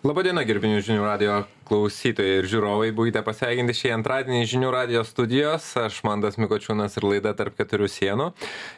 [0.00, 1.32] Labadiena, gerbinių žinių radio
[1.68, 2.86] klausytojai ir žiūrovai.
[2.96, 5.66] Būkite pasveikinti šį antradienį žinių radio studijos.
[5.76, 8.30] Aš Mandas Mikočiūnas ir laida tarp keturių sienų.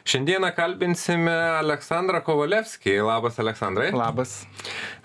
[0.03, 1.31] Šiandieną kalbinsime
[1.61, 2.97] Aleksandrą Kovalevskį.
[3.07, 3.93] Labas, Aleksandrai.
[3.95, 4.35] Labas.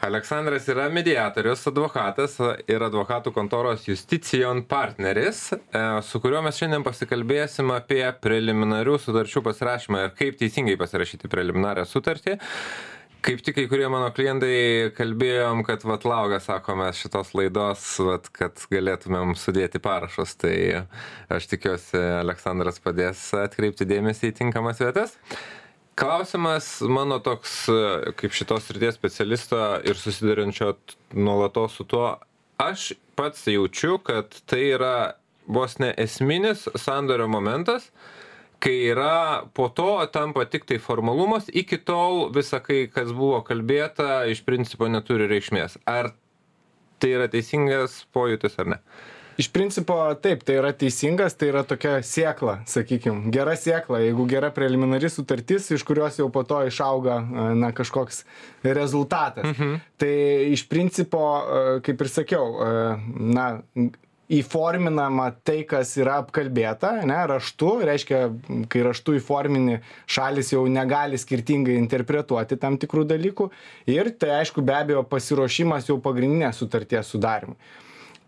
[0.02, 2.34] Aleksandras yra mediatorius, advokatas
[2.66, 10.08] ir advokatų kontoros Justicijon partneris, e, su kuriuo mes šiandien pasikalbėsim apie preliminarių sutarčių pasirašymą
[10.08, 12.40] ir kaip teisingai pasirašyti preliminarią sutartį
[13.24, 18.28] kaip tik kai kurie mano klientai kalbėjom kad vat laukia sako mes šitos laidos vat
[18.34, 20.36] kad galėtumėm sudėti parašus.
[20.38, 20.54] Tai
[21.34, 25.16] aš tikiuosi aleksandras padės atkreipti dėmesį į tinkamas vietas.
[25.98, 27.64] Klausimas mano toks
[28.20, 30.76] kaip šitos srities specialisto ir susiduriančio
[31.18, 32.12] nuolatos su tuo
[32.58, 34.94] aš pats jaučiu kad tai yra
[35.46, 37.90] vos ne esminis sandorio momentas
[38.62, 44.42] kai yra po to tampa tiktai formalumas iki tol visa kai kas buvo kalbėta iš
[44.46, 46.12] principo neturi reikšmės ar
[46.98, 48.82] tai yra teisingas pojūtis ar ne
[49.38, 54.48] Iš principo taip, tai yra teisingas, tai yra tokia sėkla, sakykime, gera sėkla, jeigu gera
[54.50, 57.20] preliminari sutartis, iš kurios jau po to išauga
[57.54, 58.24] na, kažkoks
[58.66, 59.46] rezultatas.
[59.52, 59.76] Mhm.
[60.02, 60.10] Tai
[60.56, 61.22] iš principo,
[61.86, 62.50] kaip ir sakiau,
[63.14, 63.46] na,
[64.28, 67.70] įforminama tai kas yra apkalbėta ane raštu.
[67.88, 68.22] Reiškia
[68.72, 69.80] kai raštu įformini
[70.10, 73.50] šalys jau negali skirtingai interpretuoti tam tikrų dalykų.
[73.88, 77.56] Ir tai aišku be abejo pasiruošimas jau pagrindinės sutarties sudarymui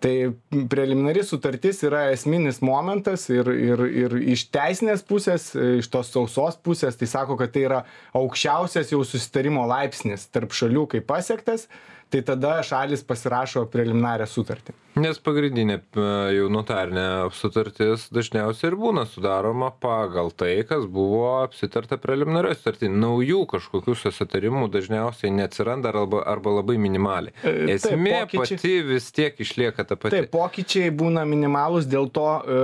[0.00, 0.32] tai
[0.68, 6.96] preliminari sutartis yra esminis momentas ir ir ir iš teisinės pusės iš tos sausos pusės
[6.96, 7.80] tai sako kad tai yra
[8.16, 11.68] aukščiausias jau susitarimo laipsnis tarp šalių kai pasiektas
[12.10, 17.04] tai tada šalys pasirašo preliminarią sutartį nes pagrindinė e, jau notarinė
[17.36, 24.66] sutartis dažniausiai ir būna sudaroma pagal tai kas buvo apsitarta preliminarioj sutarty naujų kažkokių susitarimų
[24.74, 29.96] dažniausiai neatsiranda arba arba labai minimaliai E, taip, esmė pokyčiai- pati vis tiek išlieka ta
[29.96, 32.58] pati Taip, pokyčiai būna minimalūs, dėl to e,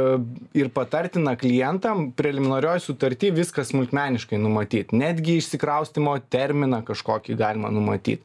[0.60, 4.96] ir patartina klientam preliminarioj sutartį viską smulkmeniškai numatyti.
[4.98, 8.18] Netgi išsikraustimo terminą kažkokį galima numatyti.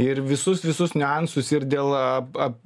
[0.00, 2.56] Ir visus, visus niuansus ir dėl ap, ap,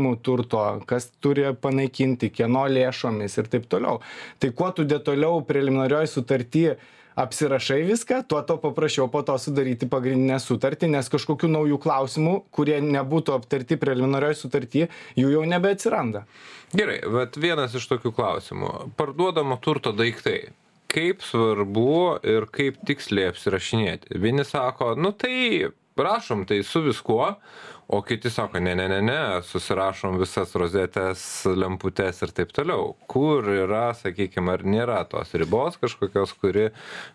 [0.00, 4.00] apsunkinimų turto, kas turi panaikinti, kieno lėšomis ir taip toliau.
[4.38, 6.78] Tai kuo tu detaliau preliminarioj sutartį
[7.16, 12.80] apsirašai viską, tuo to paprašiau po to sudaryti pagrindinę sutartį, nes kažkokių naujų klausimų, kurie
[12.80, 16.24] nebūtų aptarti preliminarioj sutartį, jų jau nebeatsiranda.
[16.72, 18.92] Gerai, bet vienas iš tokių klausimų.
[18.96, 20.52] Parduodamo turto daiktai.
[20.90, 24.16] Kaip svarbu ir kaip tiksliai apsirašinėti?
[24.18, 25.68] Vieni sako, nu tai
[26.00, 27.36] rašom tai su viskuo,
[27.92, 31.22] o kiti sako, ne, ne, ne, ne, susirašom visas rozetės,
[31.58, 32.92] lemputes ir taip toliau.
[33.10, 36.68] Kur yra, sakykime, ar nėra tos ribos kažkokios, kuri,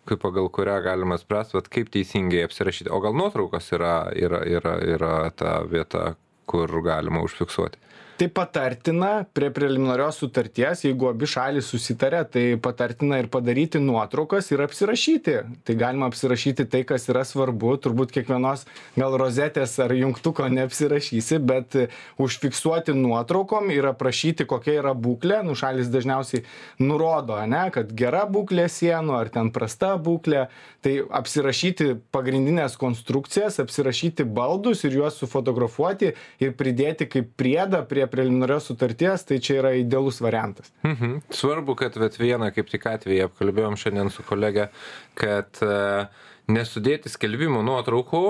[0.10, 2.92] kaip pagal kurią galima spręsti, vat kaip teisingai apsirašyti.
[2.92, 7.80] O gal nuotraukos yra, yra, yra, yra ta vieta, kur galima užfiksuoti.
[8.16, 14.62] Tai patartina prie preliminarios sutarties, jeigu abi šalys susitarė, tai patartina ir padaryti nuotraukas ir
[14.64, 15.34] apsirašyti.
[15.68, 17.74] Tai galima apsirašyti tai, kas yra svarbu.
[17.84, 18.64] Turbūt kiekvienos
[18.96, 21.76] gal rozetės ar jungtuko neapsirašysi, bet
[22.16, 25.42] užfiksuoti nuotraukom ir aprašyti, kokia yra būklė.
[25.44, 26.46] Nu, šalis dažniausiai
[26.80, 30.46] nurodo, ne, kad gera būklė sienų ar ten prasta būklė.
[30.86, 38.70] Tai apsirašyti pagrindinės konstrukcijas, apsirašyti baldus ir juos sufotografuoti ir pridėti kaip priedą prie preliminarios
[38.70, 40.72] sutarties, tai čia yra idealus variantas.
[40.86, 41.20] Mhm.
[41.34, 44.70] Svarbu, kad vat vieną kaip tik atvejį apkalbėjom šiandien su kolegė,
[45.20, 45.78] kad e,
[46.52, 48.26] nesudėti skelbimų nuotraukų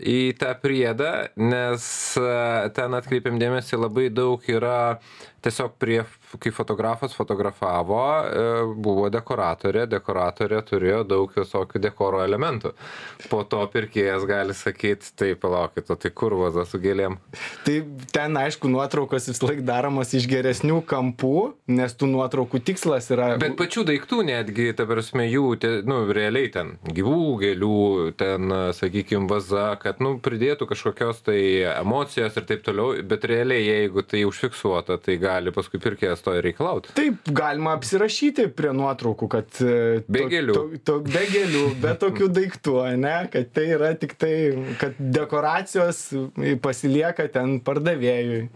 [0.00, 1.84] į tą priedą, nes
[2.18, 2.30] e,
[2.74, 4.98] ten atkreipiam dėmesį labai daug yra
[5.44, 6.00] tiesiog prie,
[6.40, 8.44] kai fotografas fotografavo, e,
[8.84, 12.72] buvo dekoratorė, dekoratorė turėjo daug visokių dekoro elementų.
[13.30, 17.18] Po to pirkėjas gali sakyti, tai palaukit, o tai kur vaza su gėlėm?
[17.66, 17.76] Tai
[18.14, 23.34] ten, aišku, nuotraukos vis laik daromos iš geresnių kampų, nes tų nuotraukų tikslas yra...
[23.40, 27.80] Bet pačių daiktų netgi, ta prasme, jų, te, nu, realiai ten gyvų gėlių,
[28.20, 31.38] ten, sakykime, vaza, kad, nu, pridėtų kažkokios tai
[31.74, 36.44] emocijos ir taip toliau, bet realiai, jeigu tai užfiksuota, tai gali paskui pirkėjas to ir
[36.46, 36.92] reikalauti.
[36.96, 39.48] Taip, galima apsirašyti prie nuotraukų, kad...
[39.64, 40.54] e, Be to- gėlių.
[40.54, 44.34] To, to, be gėlių, be tokių daiktų, ne, kad tai yra tik tai,
[44.80, 46.04] kad dekoracijos
[46.62, 48.46] pasilieka ten pardavėjui.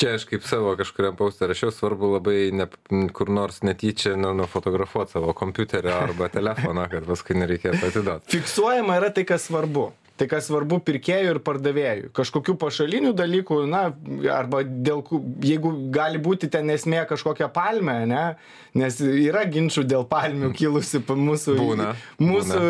[0.00, 2.64] Čia aš kaip savo kažkuriam paustą rašiau, svarbu labai ne,
[3.12, 8.30] kur nors netyčia nu, nufotografuoti savo kompiuterio arba telefoną, kad paskui nereikėtų atiduoti.
[8.32, 9.90] Fiksuojama yra tai, kas svarbu.
[10.20, 12.10] Tai kas svarbu pirkėjui ir pardavėjui.
[12.16, 13.86] Kažkokių pašalinių dalykų na
[14.36, 15.00] arba dėl
[15.46, 18.24] jeigu gali būti ten esmė kažkokia palmė ane
[18.76, 21.88] nes yra ginčų dėl palmių kilusių mūsų Būna,
[22.22, 22.60] mūsų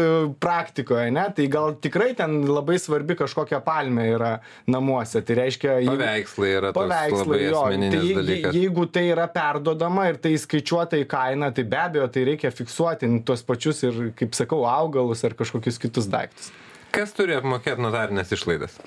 [0.40, 4.30] praktikoje ane tai gal tikrai ten labai svarbi kažkokia palmė yra
[4.70, 5.20] namuose.
[5.26, 7.64] Tai reiškia jeigu- Paveikslai yra paveikslai jo.
[7.66, 8.56] tai dalykas.
[8.56, 13.10] jeigu tai yra perduodama ir tai įskaičiuota į kainą tai be abejo tai reikia fiksuoti
[13.26, 16.52] tuos pačius ir kaip sakau augalus ar kažkokius kitus daiktus
[16.94, 18.80] Kas turi apmokėti notarinės išlaidas?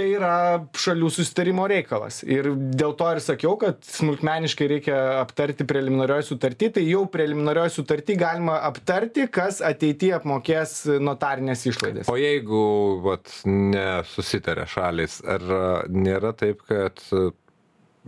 [0.00, 0.34] tai yra
[0.80, 2.22] šalių susitarimo reikalas.
[2.24, 6.70] Ir dėl to ir sakiau kad smulkmeniškai reikia aptarti preliminarioj sutarty.
[6.76, 12.10] Tai jau preliminarioj sutarty galima aptarti kas ateity apmokės notarines išlaidas.
[12.10, 12.64] O jeigu
[13.04, 15.44] vat, nesusitarė šalis, ar
[15.92, 17.02] nėra taip, kad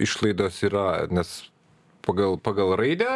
[0.00, 1.34] išlaidos yra, nes
[2.06, 3.08] pagal, pagal raidę,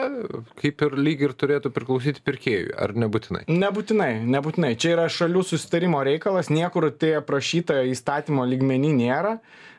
[0.60, 3.44] kaip ir lyg ir turėtų priklausyti pirkėjui, ar nebūtinai?
[3.50, 4.74] Nebūtinai, nebūtinai.
[4.80, 9.36] Čia yra šalių susitarimo reikalas, niekur tai aprašyta įstatymo lygmenį nėra.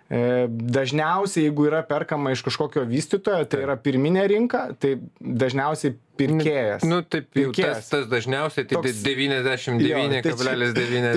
[0.07, 6.83] E, Dažniausiai, jeigu yra perkama iš kažkokio vystytojo, tai yra pirminė rinka, tai dažniausiai pirkėjas.
[6.87, 7.89] Nu, taip, jau tas, Pirkėjas.
[7.91, 8.87] tas dažniausiai tai Toks-
[9.87, 10.33] Jo, tai čia-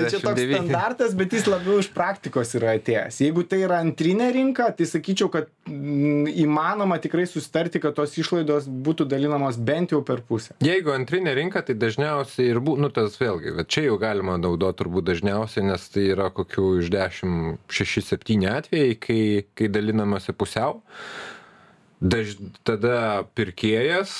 [0.01, 0.55] Tai čia toks 99,99.
[0.61, 3.19] standartas, bet jis labiau iš praktikos yra atėjęs.
[3.25, 8.67] Jeigu tai yra antrinė rinka, tai sakyčiau, kad mm, įmanoma tikrai sustarti, kad tos išlaidos
[8.69, 10.53] būtų dalinamos bent jau per pusę.
[10.61, 14.83] Jeigu antrinė rinka, tai dažniausiai ir būtų, nu tas vėlgi, bet čia jau galima naudoti
[14.83, 20.81] turbūt dažniausiai, nes tai yra kokių iš 10, 6, 7 atvejai, kai, kai dalinamasi pusiau.
[22.01, 24.13] Daž, tada pirkėjas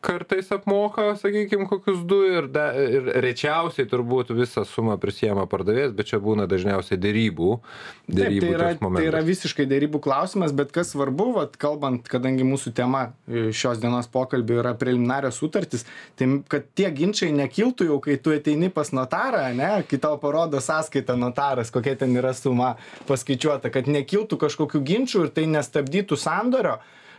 [0.00, 6.10] kartais apmoka, sakykime, kokius du ir, da, ir rečiausiai turbūt visą sumą prisėmė pardavėjas, bet
[6.10, 7.48] čia būna dažniausiai dėrybų.
[7.58, 9.00] Taip, dėrybų tai yra, momentas.
[9.00, 13.82] tai yra visiškai dėrybų klausimas, bet kas svarbu, vat, kalbant, kadangi mūsų tema e, šios
[13.82, 15.86] dienos pokalbio yra preliminarios sutartys,
[16.18, 20.62] tai kad tie ginčiai nekiltų jau, kai tu ateini pas notarą, ne, kai tau parodo
[20.62, 22.76] sąskaitą notaras, kokia ten yra suma
[23.10, 26.78] paskaičiuota, kad nekiltų kažkokių ginčių ir tai nestabdytų sandorio,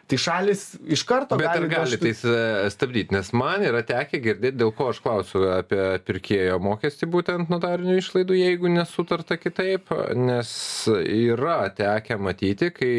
[0.09, 3.13] tai šalis iš karto Bet ar gali vežti- tai s- stabdyti?
[3.13, 8.39] Nes man yra tekę girdėti, dėl ko aš klausiu apie pirkėjo mokestį būtent notarinių išlaidų,
[8.39, 10.50] jeigu nesutarta kitaip, nes
[10.89, 12.95] yra tekę matyti, kai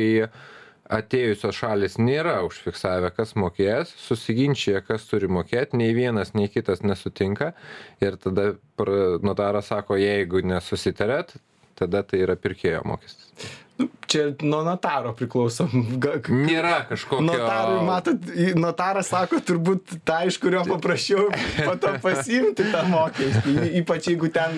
[0.91, 7.53] atėjusios šalis nėra užfiksavę, kas mokės, susiginčia, kas turi mokėti, nei vienas, nei kitas nesutinka
[8.03, 8.55] ir tada
[9.23, 11.37] notaras sako, jeigu nesusitarėt,
[11.79, 13.55] tada tai yra pirkėjo mokestis.
[13.79, 15.69] Nu, Čia nuo notaro priklauso.
[16.03, 17.23] Ga- Nėra kažkokio...
[17.29, 18.25] Notarui, matot,
[18.59, 21.29] notaras sako, turbūt tą, iš kurio paprašiau
[21.63, 23.55] po to pasiimti tą mokestį.
[23.79, 24.57] Ypač jeigu ten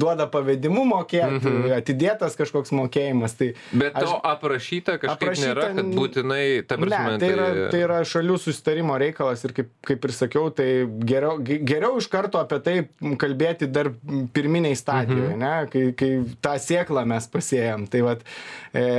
[0.00, 1.66] duoda pavedimu mokėti, Mhm.
[1.76, 3.34] atidėtas kažkoks mokėjimas.
[3.36, 7.82] Tai Bet to aprašyta kažkaip Aprašyta nėra, kad būtinai, ta prasme, Ne, tai yra, tai
[7.84, 10.68] yra šalių susitarimo reikalas ir kaip, kaip ir sakiau, tai
[11.04, 12.76] geriau, ge- geriau iš karto apie tai
[13.20, 13.92] kalbėti dar
[14.32, 15.44] pirminiai stadijoje, Mhm.
[15.44, 17.88] ne, kai, kai tą sėklą mes pasėjom.
[17.90, 18.24] Tai vat,
[18.72, 18.93] e,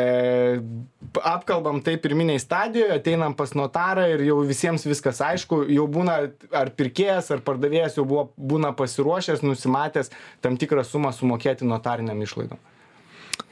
[1.22, 6.18] apkalbam tai pirminiai stadijoje, ateinam pas notarą ir jau visiems viskas aišku, jau būna
[6.56, 10.12] ar pirkėjas, ar pardavėjas jau buvo, būna pasiruošęs, nusimatęs
[10.46, 12.62] tam tikrą sumą sumokėti notariniam išlaidom.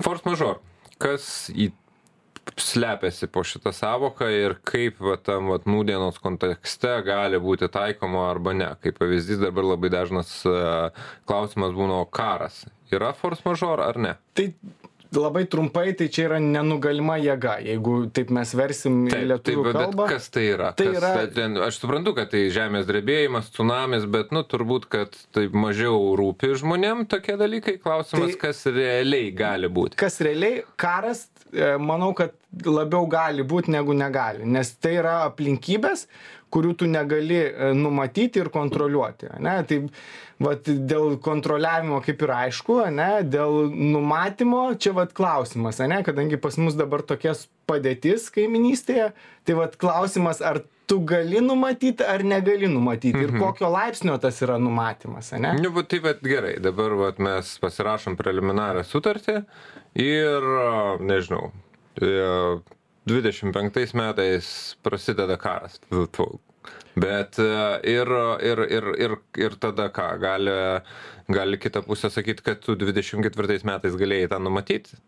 [0.02, 0.60] Force major.
[1.02, 1.72] Kas į
[2.60, 8.54] slepiasi po šitą savoką ir kaip va, tam va, nūdienos kontekste gali būti taikoma arba
[8.58, 8.70] ne.
[8.84, 10.56] Kaip pavyzdys dabar labai dažnas e,
[11.30, 12.66] klausimas būna o karas.
[12.94, 14.16] Yra force major ar ne?
[14.38, 14.50] Tai
[15.20, 19.78] labai trumpai, tai čia yra nenugalima jėga, jeigu taip mes versim Taip, taip, lietuvių bet
[19.80, 20.08] kalbą.
[20.10, 20.72] kas tai yra?
[20.78, 25.16] Tai kas, yra- ten, aš suprantu, kad tai žemės drebėjimas, tsunamis, bet, nu, turbūt, kad
[25.36, 27.78] tai mažiau rūpi žmonėm tokie dalykai.
[27.84, 29.96] Klausimas, Tai- kas realiai gali būti.
[30.00, 32.34] Kas realiai karas, e, manau, kad
[32.66, 36.08] labiau gali būti negu negali, nes tai yra aplinkybės,
[36.54, 39.32] kurių tu negali e, numatyti ir kontroliuoti.
[39.44, 39.56] Ne?
[39.70, 39.80] Tai
[40.44, 43.10] vat, dėl kontroliavimo kaip ir aišku, ne?
[43.26, 46.04] dėl numatymo čia vat, klausimas, ne?
[46.06, 49.12] kadangi pas mus dabar tokias padėtis kaiminystėje,
[49.48, 54.60] tai vat, klausimas, ar tu gali numatyti ar negali numatyti ir kokio laipsnio tas yra
[54.60, 55.32] numatymas.
[55.40, 55.56] Ne?
[55.64, 59.40] Nu, bet tai vat gerai, dabar vat mes pasirašom preliminarią sutartį
[60.04, 60.50] ir,
[61.00, 61.54] nežinau,
[63.06, 65.80] e, 25 metais prasideda karas.
[66.12, 66.53] Tu.
[66.96, 67.50] Bet e,
[67.90, 68.12] ir,
[68.46, 70.58] ir, ir, ir, ir tada ką, gali,
[71.34, 75.00] gali kita pusė sakyti, kad tu 24 metais galėjai tą numatyti.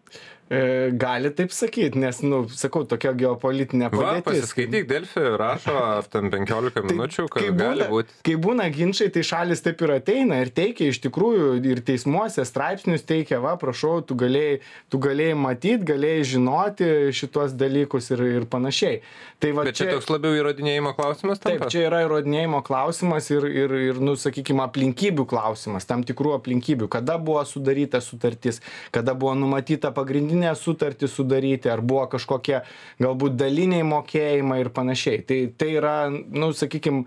[0.46, 4.26] E, gali taip sakyti, nes, nu, sakau, tokia geopolitinė Va, padėtis.
[4.28, 8.18] pasiskaityk, Delfi rašo, ar tam 15 minučių, kad kai gali būna, būti.
[8.28, 13.08] kai būna ginčiai, tai šalis taip ir ateina ir teikia iš tikrųjų ir teismuose straipsnius
[13.10, 14.60] teikia, va, prašau, tu galėjai,
[14.94, 19.02] tu galėjai matyti, galėjai žinoti šitos dalykus ir, ir panašiai.
[19.42, 21.74] Tai va Bet čia toks labiau įrodinėjimo klausimas Taip, tampa?
[21.76, 26.88] Čia yra įrodinėjimo klausimas ir ir ir nu sakykim aplinkybių klausimas tam tikrų aplinkybių.
[26.92, 28.62] Kada buvo sudaryta sutartis
[28.96, 32.62] kada buvo numatyta pagrindinę sutartį sudaryti ar buvo kažkokie
[33.04, 35.26] galbūt daliniai mokėjimai ir panašiai.
[35.28, 37.04] Tai tai yra nu sakykim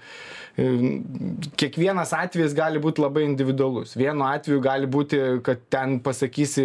[0.58, 3.94] kiekvienas atvejis gali būt labai individualus.
[3.98, 6.64] Vienu atveju gali būti kad ten pasakysi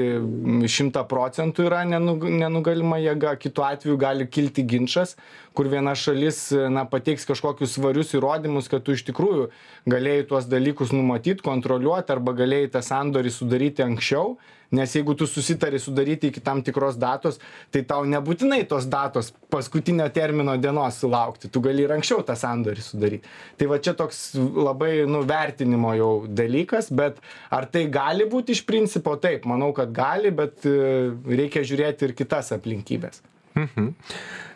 [0.65, 5.15] šimtą procentų yra nenu nenugalima jėga kitu atveju gali kilti ginčas
[5.53, 9.49] kur viena šalis na pateiks kažkokius svarius įrodymus kad tu iš tikrųjų
[9.89, 14.37] galėjai tuos dalykus numatyt kontroliuot arba galėjai tą sandorį sudaryti anksčiau
[14.73, 17.37] nes jeigu tu susitari sudaryti iki tam tikros datos
[17.71, 21.51] tai tau nebūtinai tos datos paskutinio termino dienos sulaukti.
[21.53, 23.27] Tu gali ir anksčiau tą sandorį sudaryt.
[23.59, 27.21] Tai va čia toks labai nu vertinimo jau dalykas bet
[27.53, 29.13] ar tai gali būt iš principo?
[29.21, 33.21] Taip manau kad gali bet e, reikia žiūrėti ir kitas aplinkybes
[33.53, 33.93] mhm.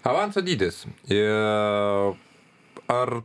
[0.01, 0.85] avanso dydis.
[1.05, 1.21] E,
[2.91, 3.21] ar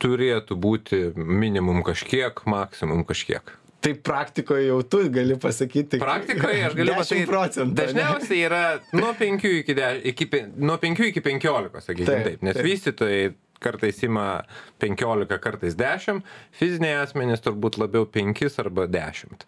[0.00, 6.00] turėtų būti minimum kažkiek maksimum kažkiek tai praktikoj jau tu gali pasakyti.
[6.00, 7.28] Praktikoje aš galiu pasakyti.
[7.30, 7.76] procentų.
[7.78, 10.28] Dažniausiai yra nuo 5 iki, de, iki,
[10.60, 12.42] nuo 5 iki 15, sakykime taip, taip.
[12.44, 12.66] Nes taip.
[12.68, 13.22] vystytojai
[13.60, 14.42] kartais ima
[14.82, 16.24] 15, kartais 10,
[16.56, 19.46] fiziniai asmenys turbūt labiau 5 arba 10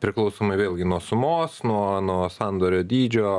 [0.00, 3.32] priklausomai vėlgi nuo sumos nuo nuo sandorio dydžio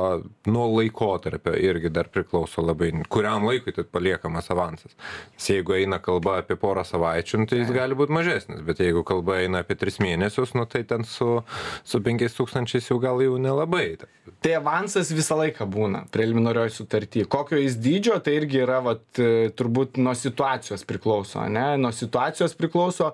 [0.52, 4.94] nuo laikotarpio irgi dar priklauso labai kuriam laikui tai paliekamas avansas.
[5.34, 9.02] Nes jeigu eina kalba apie porą savaičių nu tai jis gali būt mažesnis bet jeigu
[9.06, 11.42] kalba eina apie tris mėnesius nu tai ten su
[11.84, 13.96] su penkiais tūkstančiais jau gal jau nelabai.
[14.42, 17.24] Tai avansas visą laiką būna preliminarioj sutarty.
[17.30, 19.22] Kokio jis dydžio tai irgi yra vat
[19.58, 21.76] turbūt nuo situacijos priklauso ane?
[21.80, 23.12] Nuo situacijos priklauso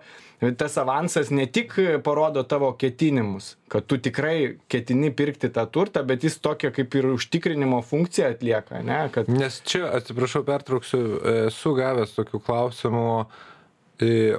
[0.56, 1.74] tas avansas ne tik
[2.04, 7.10] parodo tavo ketinimus kad tu tikrai ketini pirkti tą turtą bet jis tokią kaip ir
[7.10, 9.00] užtikrinimo funkciją atlieka ane?
[9.14, 11.02] Kad nes čia atsiprašau pertrauksiu
[11.48, 13.10] esu gavęs tokių klausimų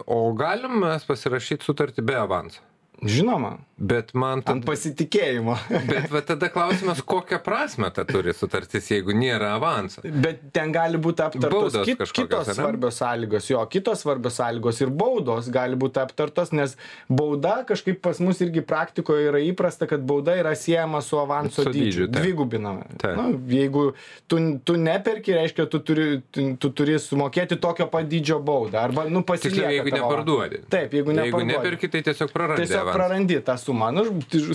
[0.08, 2.64] o galim mes pasirašyt sutartį be avanso
[3.04, 3.58] žinoma.
[3.80, 5.54] Bet man ant pasitikėjimo.
[5.88, 10.04] Bet va tada klausimas kokią prasmę ta turi sutartis jeigu nėra avanso?
[10.04, 13.48] Bet ten gali būt aptartos kit kitos svarbios sąlygos.
[13.48, 16.76] Jo kitos svarbios sąlygos ir baudos gali būt aptartos nes
[17.08, 22.10] bauda kažkaip pas mus irgi praktikoj yra įprasta kad bauda yra siejama su avanso dydžiu.
[22.12, 22.84] dvigubinama.
[23.16, 23.94] Nu jeigu
[24.28, 29.24] tu tu neperki reiškia tu turi tu turi sumokėti tokio pat dydžio baudą arba nu
[29.24, 30.64] pasilieka jeigu neparduodi.
[30.68, 33.92] Taip jeigu jeigu neperki tai tiesiog prarandi tiesiog prarandi tą sumą.
[33.96, 34.06] Nu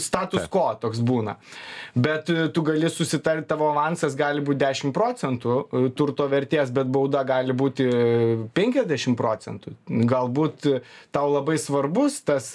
[0.02, 1.36] status quo toks būna.
[1.94, 6.90] Bet e, tu gali susitart tavo avansas gali būt dešim procentų e, turto vertės bet
[6.94, 7.86] bauda gali būti
[8.56, 9.76] penkiasdešim procentų.
[10.10, 10.68] Galbūt
[11.14, 12.54] tau labai svarbus tas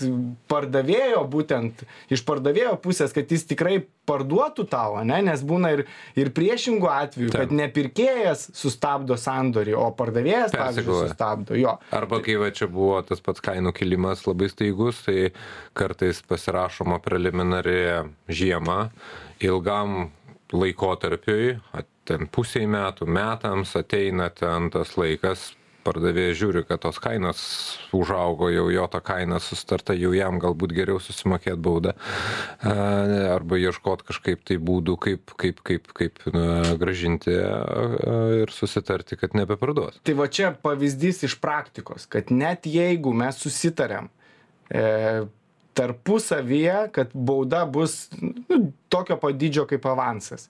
[0.51, 5.85] pardavėjo būtent iš pardavėjo pusės kad jis tikrai parduotų tau ane nes būna ir
[6.19, 11.77] ir priešingų atvejų kad ne pirkėjas sustabdo sandorį o pardavėjas sustabdo jo.
[11.95, 15.29] Arba kai va čia buvo tas pats kainų kilimas labai staigus tai
[15.77, 17.79] kartais pasirašoma preliminari
[18.27, 18.89] žiema
[19.45, 20.09] ilgam
[20.53, 21.59] laikotarpiui
[22.09, 25.51] ten pusei metų metams ateina ten tas laikas
[25.89, 27.41] pardavėjas žiūri kad tos kainos
[27.96, 31.96] užaugo jau jo ta kaina susitarta jau jam galbūt geriau susimokėt baudą
[32.63, 37.34] arba ieškot kažkaip tai būdų kaip kaip kaip kaip na grąžinti
[38.43, 40.00] ir susitarti kad nebeparduos.
[40.05, 44.10] Tai va čia pavyzdys iš praktikos kad net jeigu mes susitariam
[44.69, 45.25] e,
[45.79, 50.50] tarpusavyje kad bauda bus nu, tokio pat dydžio kaip avansas.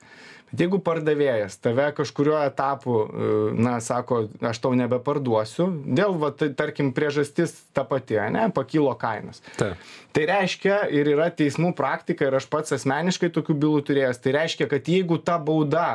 [0.50, 6.50] Bet jeigu pardavėjas tave kažkuriuo etapu e, na sako aš tau nebeparduosiu dėl va tai
[6.58, 9.44] tarkim priežastis ta pati ane pakilo kainos.
[9.60, 9.78] Taip.
[10.16, 14.70] Tai reiškia ir yra teismų praktika ir aš pats asmeniškai tokių bylų turėjęs tai reiškia
[14.72, 15.90] kad jeigu ta bauda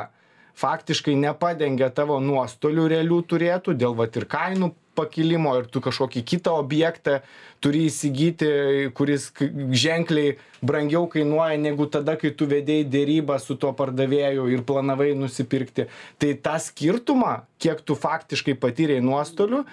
[0.55, 6.55] faktiškai nepadengia tavo nuostolių realių turėtų dėl vat ir kainų pakilimo ir tu kažkokį kitą
[6.61, 7.19] objektą
[7.63, 8.49] turi įsigyti
[8.95, 9.27] kuris
[9.83, 15.89] ženkliai brangiau kainuoja negu tada kai tu vedei derybas su tuo pardavėju ir planavai nusipirkti.
[16.21, 19.65] Tai tą skirtumą kiek tu faktiškai patyrei nuostolių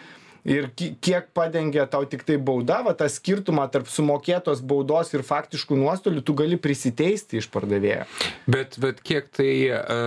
[0.44, 6.22] ir kiek padengia tau tiktai bauda va tą skirtumą tarp sumokėtos baudos ir faktiškų nuostolių
[6.26, 8.06] tu gali prisiteisti iš pardavėjo.
[8.50, 9.98] Bet bet kiek tai a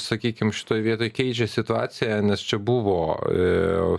[0.00, 2.98] sakykim šitoj vietoj keičia situaciją nes čia buvo
[3.28, 3.50] e,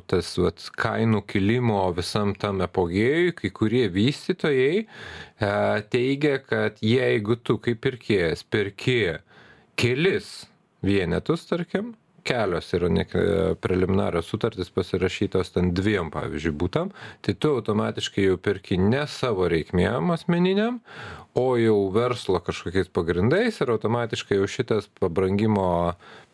[0.10, 4.88] tas vat kainų kilimo visam tam epogėjuj kai kurie vystytojai e,
[5.94, 9.20] teigia kad jeigu tu kaip pirkėjas perki
[9.78, 10.48] kelis
[10.86, 11.94] vienetus tarkim
[12.26, 13.06] kelios yra ne
[13.62, 16.92] preliminarios sutartys pasirašytos ten dviem pavyzdžiui butam
[17.26, 20.82] tai tu automatiškai jau perki ne savo reikmėm asmeniniam
[21.36, 25.68] o jau verslo kažkokiais pagrindais ir automatiškai jau šitas pabrangimo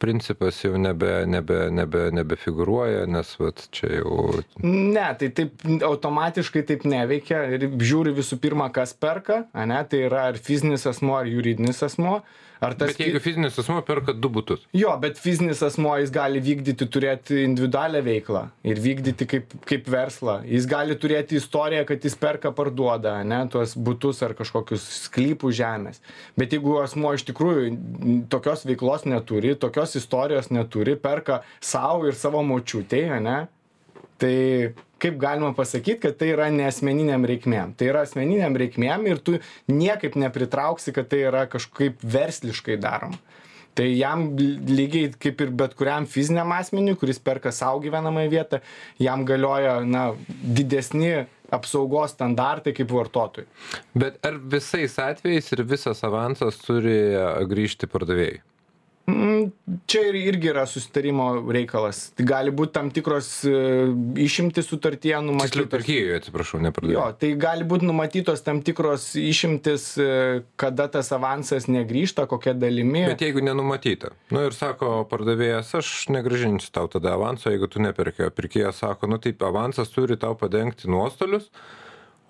[0.02, 6.86] principas jau nebe nebe nebe nebefigūruoja nes vat čia jau ne tai taip automatiškai taip
[6.88, 11.84] neveikia ir žiūri visų pirma kas perka ane tai yra ar fizinis asmuo ar juridinis
[11.90, 12.22] asmuo
[12.62, 14.66] ar tas bet jeigu fizinis asmuo perka du butus.
[14.78, 20.38] Jo bet fizinis asmuo jis gali vykdyti turėti individualią veiklą ir vykdyti kaip kaip verslą.
[20.50, 26.04] Jis gali turėti istoriją kad jis perka parduoda ane tuos butus ar kažkokius sklypus žemės.
[26.38, 27.74] Bet jeigu asmuo iš tikrųjų
[28.32, 33.40] tokios veiklos neturi tokios istorijos neturi perka sau ir savo močiutei ane
[34.22, 34.38] tai
[35.02, 37.76] kaip galima pasakyt kad tai yra ne asmeninėm reikmėm.
[37.78, 39.40] Tai yra asmeninėm reikmėm ir tu
[39.72, 43.20] niekaip nepritrauksi kad tai yra kažkaip versliškai daroma.
[43.76, 48.60] Tai jam lygiai kaip ir bet kuriam fiziniam asmeniui kuris perka sau gyvenamąją vietą
[49.00, 51.14] jam galioja na didesni
[51.52, 53.48] apsaugos standartai kaip vartotojui.
[53.96, 57.00] Bet ar visais atvejais ir visas avansas turi
[57.48, 58.42] grįžti pardavėjui
[59.90, 62.04] čia ir irgi yra susitarimo reikalas.
[62.18, 63.56] Tai gali būti tam tikros e,
[64.24, 65.70] išimtis sutartyje numatytos.
[65.72, 66.98] Pirkėjui, atsiprašau, nepradėjau.
[66.98, 70.10] Jo, tai gali būti numatytos tam tikros išimtis, e,
[70.62, 73.06] kada tas avansas negrįžta, kokia dalimi.
[73.10, 74.14] Bet jeigu nenumatyta.
[74.32, 78.30] Na nu, ir sako pardavėjas, aš negražinsiu tau tada avanso, jeigu tu neperki.
[78.36, 81.52] Pirkėjas sako, nu taip, avansas turi tau padengti nuostolius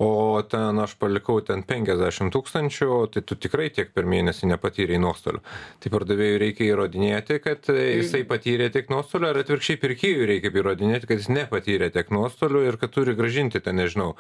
[0.02, 5.42] o ten aš palikau ten penkiasdešim tūkstančių tai tu tikrai tiek per mėnesį nepatyrei nuostolių.
[5.84, 11.22] Tai pardavėjui reikia įrodinėti kad jisai patyrė tiek nuostolių ar atvirkščiai pirkėjui reikia įrodinėti kad
[11.22, 14.14] jis nepatyrė tiek nuostolių ir kad turi grąžinti ten nežinau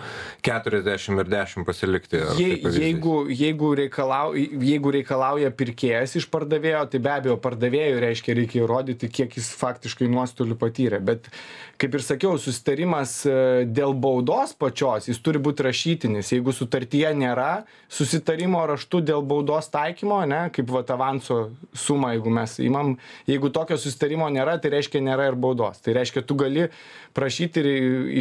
[0.45, 7.13] keturiasdešim ir dešim pasilikti jei jeigu jeigu reikalau jeigu reikalauja pirkėjas iš pardavėjo tai be
[7.13, 11.01] abejo pardavėjui reiškia reikia įrodyti kiek jis faktiškai nuostolių patyrė.
[11.03, 11.29] Bet
[11.81, 13.35] kaip ir sakiau susitarimas e,
[13.69, 20.21] dėl baudos pačios jis turi būt rašytinis jeigu sutartyje nėra susitarimo raštu dėl baudos taikymo
[20.25, 21.41] ane kaip vat avanso
[21.73, 22.95] sumą jeigu mes imam
[23.29, 25.81] jeigu tokio susitarimo nėra tai reiškia nėra ir baudos.
[25.83, 26.67] Tai reiškia tu gali
[27.17, 27.69] prašyti ir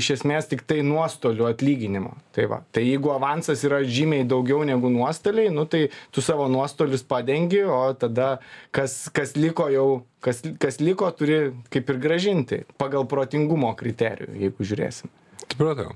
[0.01, 2.17] iš esmės tiktai nuostolių atlyginimo.
[2.35, 2.61] Tai va.
[2.75, 7.83] Tai jeigu avansas yra žymiai daugiau negu nuostoliai nu tai tu savo nuostolius padengi o
[7.95, 8.39] tada
[8.75, 9.89] kas kas liko jau
[10.25, 11.41] kas kas liko turi
[11.73, 15.11] kaip ir grąžinti pagal protingumo kriterijų jeigu žiūrėsim
[15.51, 15.95] supratau.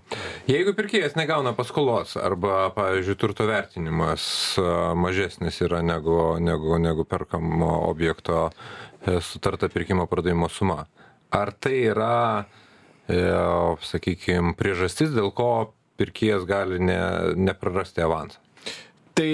[0.50, 4.26] Jeigu pirkėjas negauna paskolos arba pavyzdžiui turto vertinimas
[4.98, 10.84] mažesnis yra negu negu negu perkamo objekto e, sutarta pirkimo pardavimo suma
[11.34, 12.44] ar tai yra
[13.08, 13.18] e,
[13.82, 15.50] sakykim priežastis dėl ko
[15.98, 17.00] pirkėjas gali ne
[17.38, 18.43] neprarasti avansą
[19.14, 19.30] tai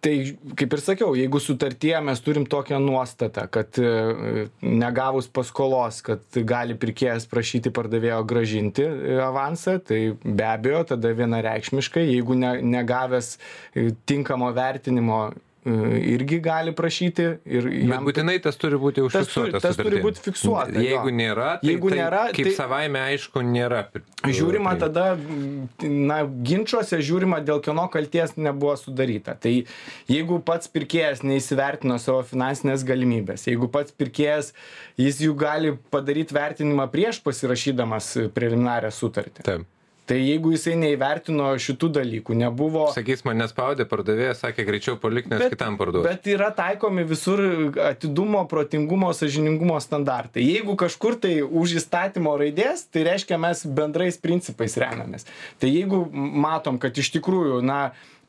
[0.00, 0.14] tai
[0.56, 6.76] kaip ir sakiau jeigu sutartyje mes turim tokią nuostatą kad e, negavus paskolos kad gali
[6.80, 13.90] pirkėjas prašyti pardavėjo grąžinti e, avansą tai be abejo tada vienareikšmiškai jeigu ne negavęs e,
[14.08, 15.20] tinkamo vertinimo
[15.64, 17.90] irgi gali prašyti ir jam...
[17.90, 19.58] Bet būtinai tas turi būti užfiksuota.
[19.58, 20.80] Tas, tas turi būti fiksuota.
[20.80, 23.82] Jeigu nėra, tai, Jeigu tai nėra, kaip tai, savaime aišku nėra.
[24.24, 24.88] Žiūrima tai...
[24.88, 25.04] tada,
[25.84, 29.36] na, ginčiuose žiūrima, dėl kieno kalties nebuvo sudaryta.
[29.36, 29.52] Tai
[30.08, 34.54] jeigu pats pirkėjas neįsivertino savo finansinės galimybės, jeigu pats pirkėjas,
[35.00, 39.44] jis jų gali padaryti vertinimą prieš pasirašydamas preliminarią sutartį.
[39.44, 39.68] Taip
[40.08, 45.44] tai jeigu jisai neįvertino šitų dalykų nebuvo sakys mane spaudė pardavėjas sakė greičiau palik nes
[45.52, 46.06] kitam parduos.
[46.06, 47.42] bet yra taikomi visur
[47.86, 50.44] atidumo protingumo sąžiningumo standartai.
[50.44, 55.28] Jeigu kažkur tai už įstatymo raidės tai reiškia mes bendrais principais remiamės.
[55.62, 57.80] Tai jeigu matom kad iš tikrųjų na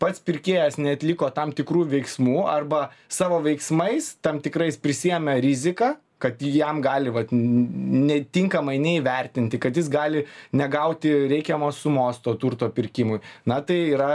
[0.02, 6.82] pats pirkėjas neatliko tam tikrų veiksmų arba savo veiksmais tam tikrais prisiėmė riziką kad jam
[6.84, 13.22] gali vat netinkamai neįvertinti kad jis gali negauti reikiamos sumos to turto pirkimui.
[13.46, 14.12] Na tai yra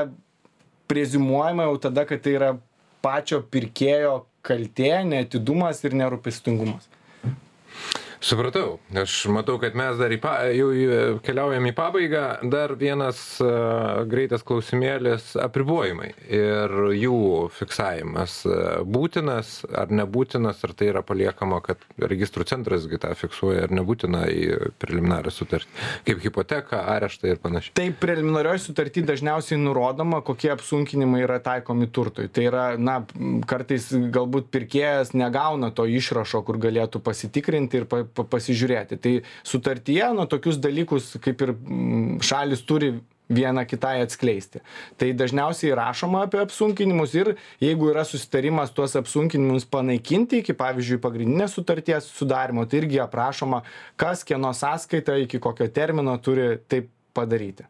[0.91, 2.53] preziumuojama jau tada kad tai yra
[3.03, 6.87] pačio pirkėjo kaltė neatidumas ir nerūpestingumas
[8.27, 8.79] supratau.
[8.95, 10.69] Aš matau kad mes dar į pa jau
[11.25, 12.25] keliaujam į pabaigą.
[12.51, 13.21] Dar vienas
[14.11, 17.19] greitas klausimėlis apribojimai ir jų
[17.55, 18.41] fiksavimas
[18.87, 24.25] būtinas ar nebūtinas ar tai yra paliekama kad registrų centras gi tą fiksuoja ar nebūtina
[24.33, 27.77] į preliminarią sutartį kaip hipoteką areštą ir panašiai.
[27.79, 32.27] Tai preliminarioj sutarty dažniausiai nurodoma kokie apsunkinimai yra taikomi turtui.
[32.33, 32.99] Tai yra na
[33.47, 38.97] kartais galbūt pirkėjas negauna to išrašo kur galėtų pasitikrinti ir pa pasižiūrėti.
[39.03, 39.13] Tai
[39.45, 41.55] sutartyje na tokius dalykus kaip ir
[42.25, 42.95] šalys turi
[43.29, 44.63] viena kitai atskleisti.
[44.97, 51.57] Tai dažniausiai rašoma apie apsunkinimus ir jeigu yra susitarimas tuos apsunkinimus panaikinti iki pavyzdžiui pagrindinės
[51.59, 53.65] sutarties sudarymo tai irgi aprašoma
[53.99, 56.85] kas kieno sąskaita iki kokio termino turi tai
[57.17, 57.67] padaryti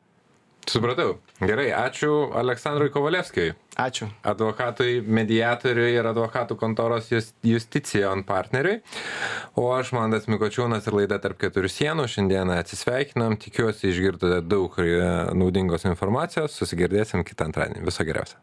[0.72, 1.18] supratau.
[1.40, 3.52] Gerai ačiū aleksandrui kovalevskiui.
[3.76, 4.08] Ačiū.
[4.24, 8.78] Advokatui mediatoriui ir advokatų kontoros jus justicijon partneriui.
[9.60, 13.36] O aš mantas mikočiūnas ir laida tarp keturių sienų šiandieną atsisveikinam.
[13.42, 14.96] Tikiuosi išgirdote daug e,
[15.36, 16.56] naudingos informacijos.
[16.56, 17.84] Susigirdėsim kitą antradienį.
[17.86, 18.34] Viso geriausio